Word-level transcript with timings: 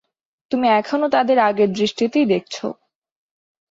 তুমি 0.51 0.67
এখনও 0.71 1.07
তাদের 1.09 1.37
আগের 1.39 1.69
দৃষ্টিতেই 1.71 2.25
দেখছ। 2.25 2.55